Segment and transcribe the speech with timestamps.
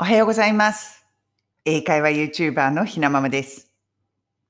[0.00, 1.04] おはようございます。
[1.64, 3.68] 英会話 YouTuber のひなままです。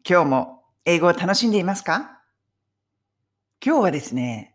[0.07, 2.21] 今日も英語を楽しんでいますか？
[3.65, 4.55] 今日はですね、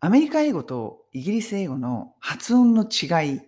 [0.00, 3.40] アメリカ英語とイギリス英語の発音の違い、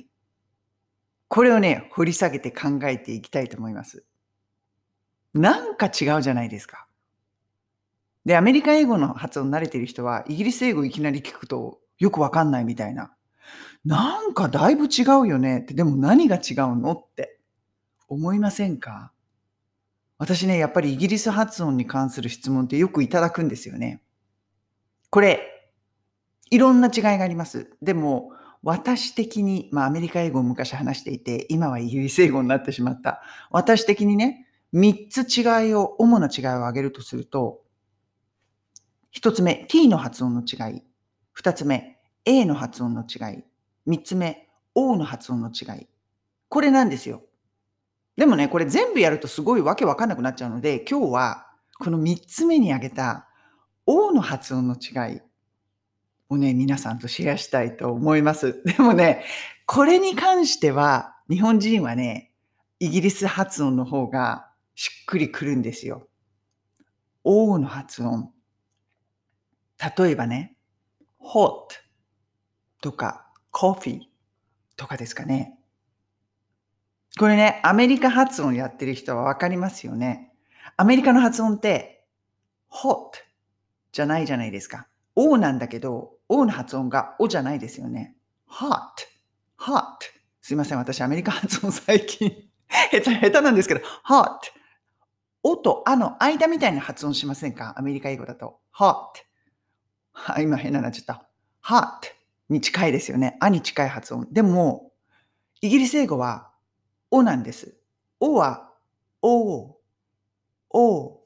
[1.26, 4.04] これをね、掘り下げて考えていきたいと思います。
[5.34, 6.86] なんか違うじゃないですか。
[8.24, 13.12] で、アメリカ英語の発音慣れてる人は、イギリス英語いきなり聞くとよくわかんないみたいな。
[13.84, 17.38] なんかだいぶ違うよねって、でも何が違うのって
[18.08, 19.12] 思いませんか？
[20.18, 24.02] 私ね、やっぱりイギリス発音に関する質問ってよくいただくんですよね。
[25.08, 25.70] これ、
[26.50, 27.70] いろんな違いがあります。
[27.80, 33.22] でも、私的に、まあアメリカ英語を昔話していて、今はイギリス英語になってしまった。
[33.50, 37.62] 私的にね、3つ違いを、主な違いを挙げるとすると、
[39.14, 40.82] 1つ目、t の発音の違い。
[41.40, 43.44] 2つ目、a の発音の違い。
[43.86, 45.86] 3つ目、O の発音の違い。
[46.48, 47.22] これなんですよ。
[48.16, 51.46] でもね、これ全部やるとすごいわけわかんなくなっちゃうので、今日は
[51.78, 53.28] この3つ目に挙げた
[53.86, 55.20] O の発音の違い
[56.28, 58.62] をね、皆さんとシェアしたいと思います。
[58.64, 59.24] でもね、
[59.66, 62.32] これに関しては、日本人はね、
[62.78, 66.08] イギリス発音の方がしっくりくるんですよ。
[67.24, 68.32] O の発音。
[69.96, 70.56] 例えばね、
[71.20, 71.68] hot
[72.80, 74.00] とか coffee
[74.76, 75.56] とかですかね。
[77.18, 80.32] これね、アメリカ発音やってる人はわかりますよね。
[80.76, 82.06] アメリカの発音って、
[82.70, 83.10] hot
[83.92, 84.86] じゃないじゃないですか。
[85.16, 88.16] O なんだけど、O の発音が O じゃないですよね。
[88.48, 88.78] hot,
[89.58, 89.82] hot.
[90.40, 92.48] すいません、私アメリカ発音最近
[92.92, 94.38] 下手、なんですけど、hot.
[95.42, 97.74] O とあの間みたいな発音しませんか？
[97.76, 98.60] アメリカ英語だと。
[98.74, 98.96] hot.
[100.40, 101.28] 今変ななっちゃった。
[101.64, 102.19] hot
[102.50, 103.36] に近いですよね。
[103.40, 104.28] あに近い発音。
[104.30, 104.92] でも、
[105.62, 106.50] イギリス英語は、
[107.10, 107.76] おなんです。
[108.18, 108.72] おは、
[109.22, 109.76] お、
[110.70, 111.22] お、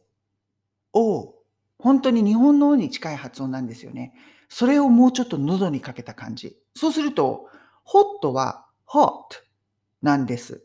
[0.93, 1.35] お。
[1.79, 4.15] 本当に日本のおに近い発音なんですよね。
[4.49, 6.57] それをもうちょっと喉にかけた感じ。
[6.75, 7.49] そうすると、
[7.85, 9.11] ホットは hot
[10.03, 10.65] なんです。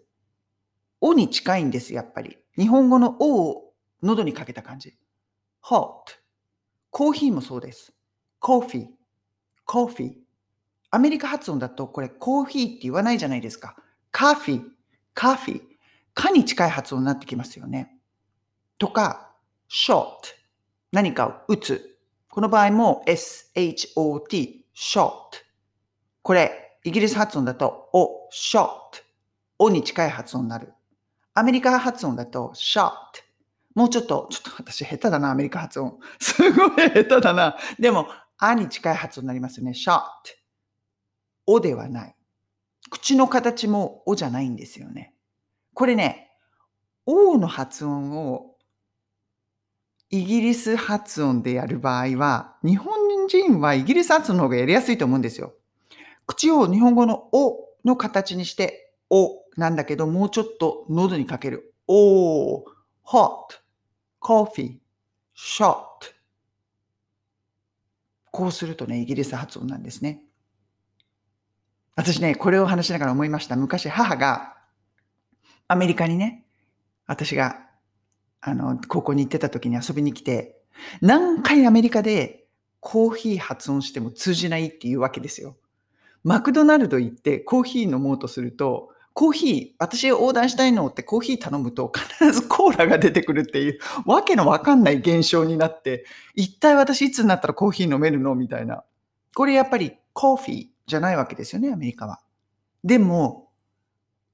[1.02, 2.38] おに近いんです、やっぱり。
[2.58, 4.98] 日本語のおを喉にかけた感じ。
[5.64, 6.20] hot。
[6.92, 7.94] コーヒーもそうです。
[8.40, 8.88] コーヒー、
[9.66, 10.29] コーヒー。
[10.92, 13.76] アメリカ発音だとこれコーヒーって言わないじゃないですか。
[14.12, 14.64] カフィー、
[15.14, 15.62] カフィー。
[16.14, 17.98] かに近い発音になってきますよね。
[18.78, 19.32] とか、
[19.70, 20.08] short。
[20.92, 21.98] 何かを打つ。
[22.30, 25.12] この場合も shot、short。
[26.22, 28.70] これ、イギリス発音だとお、short。
[29.58, 30.74] おに近い発音になる。
[31.34, 32.92] アメリカ発音だと short。
[33.76, 36.00] もうちょっと、ちょっと私下手だな、アメリカ発音。
[36.20, 37.58] すごい下手だな。
[37.80, 38.08] でも、
[38.38, 39.72] あに近い発音になりますよね。
[39.72, 40.02] short。
[41.52, 42.16] おではない。
[42.92, 45.16] 口の形もおじゃないんですよね。
[45.74, 46.30] これね、
[47.08, 48.56] おの発音を
[50.12, 55.56] イギリス発音でやる場合は、日本人はイギリス発音の方がやりやすいと思うんですよ。
[56.28, 61.74] 口を日本語のおの形にして、おなんだけど、もうちょっと喉にかける。
[61.88, 62.64] お
[63.04, 63.58] hot,
[64.22, 64.78] coffee,
[65.36, 65.74] shot.
[68.30, 70.29] こうするとね、イギリス発音なんですね。
[71.96, 73.56] 私ね、これを話しながら思いました。
[73.56, 74.56] 昔、母が
[75.68, 76.46] アメリカにね、
[77.08, 77.58] 私が
[78.42, 80.62] あの高校に行ってた時に遊びに来て、
[81.02, 82.46] 何回アメリカで
[82.80, 85.58] コーヒー発音しても通じないっていうわけですよ。
[86.24, 98.36] マクドナルド行ってコーヒー飲もうとすると、コーヒー、私オーダーしたいのってコーヒー頼むと必ずコーラが出てくるっていうわけのわかんない現象になって、一体私いつになったらコーヒー飲めるの？
[98.36, 98.84] みたいな。
[99.36, 102.20] これやっぱりコーヒーじゃないわけですよね、アメリカは。
[102.84, 103.50] でも、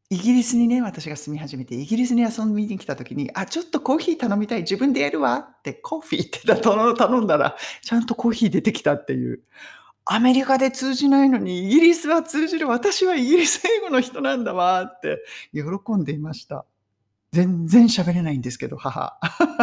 [0.10, 9.42] イギリスにね、私が住み始めて、イギリスに遊びに来た時に、あ、ちょっとコーヒー頼みたい、自分でやるわって、コーヒーって 頼んだら、ちゃんとコーヒー出てきたっていう。
[10.06, 16.66] アメリカで通じないのに、イギリスは通じる、私はイギリス英語の人なんだわって、喜んでいました。
[17.32, 19.20] 全然喋れないんですけど、母。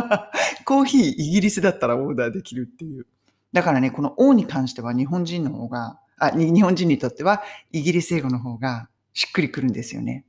[0.67, 3.07] コーヒー、イギリスだったらオーダーできるっていう。
[3.53, 7.43] だからね、この O に関しては日本人の方が、あ、日本人にとっては
[7.73, 10.25] イギリス英語の方がしっくりくるんですよね。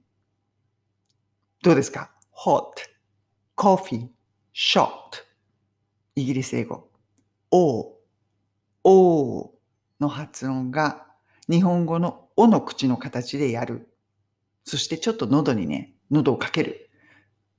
[1.62, 2.64] どうですか ?hot,
[3.56, 4.08] coffee,
[4.54, 4.88] shot
[6.16, 6.90] イギリス英語。
[7.52, 8.00] O,
[8.84, 9.54] O
[10.00, 11.06] の発音が
[11.48, 13.88] 日本語のおの口の形でやる。
[14.64, 16.90] そしてちょっと喉にね、喉をかける。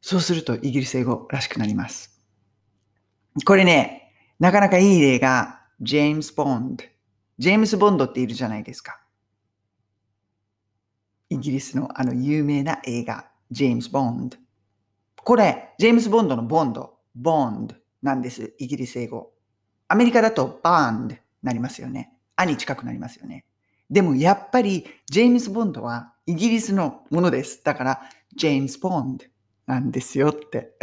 [0.00, 2.20] そうするとイギリス英語らしくなります。
[3.44, 6.84] これね、なかなかいい例が、ジェームズ・ボンド。
[7.38, 9.00] ジェームズ・ボンドっているじゃないですか。
[11.30, 14.36] イギリスのあの有名な映画、ジェームズ・ボンド。
[15.16, 18.54] これ、ジェームズ・ボンドのボンド、ボンドなんです。
[18.58, 19.32] イギリス英語。
[19.88, 22.12] アメリカだとバンドなりますよね。
[22.36, 23.44] あに近くなりますよね。
[23.90, 27.62] でもやっぱりジェームズ・ボンドはイギリスのものです。
[27.64, 28.02] だから
[28.34, 29.24] ジェームズ・ボンド
[29.66, 30.72] なんですよって。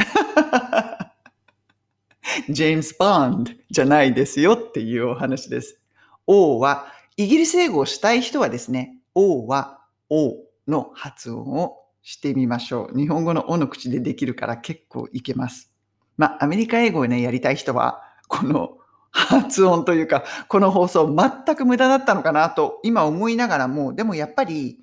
[2.49, 5.80] ジェームズ・ボンドじゃないですよっていうお話です。
[6.27, 6.87] O は、
[7.17, 10.37] イギリス英語をしたい人はですね、O は O
[10.67, 12.97] の発音をしてみましょう。
[12.97, 15.71] 日本語の O の口でできるから結構いけます。
[16.17, 18.77] まあ、アメリカ英語をね、やりたい人は、この
[19.11, 24.79] 発音というか、この放送全く無駄だったのかなと今思いながらも、でもやっぱり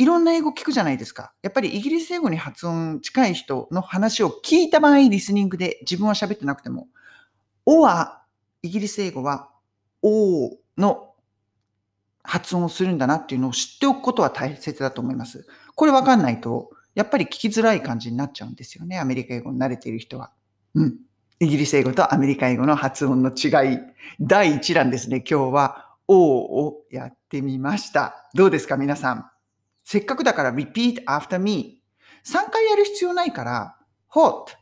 [0.00, 1.34] いろんな英語聞くじゃないですか。
[1.42, 6.88] やっぱりイギリス英語に発音近い人の話を聞いた場合、リスニングで自分は喋ってなくても、
[7.66, 8.22] O は、
[8.62, 9.49] イギリス英語は
[10.02, 11.14] O の
[12.22, 15.46] 発音をするんだなっていうのを知っておくことは大切だと思います。
[15.74, 18.98] これわかんないと、やっぱり聞きづらい感じになっちゃうんですよね。
[18.98, 20.32] アメリカ英語に慣れている人は。
[20.74, 20.96] うん。
[21.38, 23.78] イギリス英語とアメリカ英語の発音の違い。
[24.20, 25.24] 第1弾ですね。
[25.28, 26.16] 今日は O
[26.66, 28.28] をやってみました。
[28.34, 29.30] どうですか皆さん？
[29.82, 31.82] せっかくだから repeat after me。
[32.26, 33.76] 3回やる必要ないから
[34.12, 34.54] hot,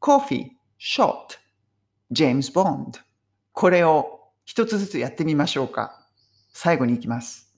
[0.00, 1.38] coffee, shot,
[2.10, 3.00] James Bond。
[3.52, 6.06] これを一つずつやってみましょうか。
[6.52, 7.52] 最後に行きます。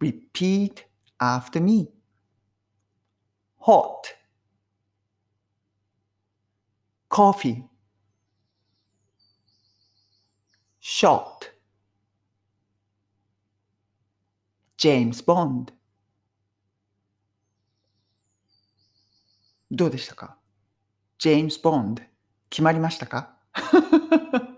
[0.00, 0.84] repeat
[1.18, 1.90] after me.
[3.60, 4.14] hot,
[7.10, 7.64] coffee,
[10.80, 11.50] shot,
[14.78, 15.72] James Bond.
[19.70, 20.38] どうでしたか？
[21.18, 22.02] ジェームズ・ボンド
[22.48, 23.36] 決まりましたか？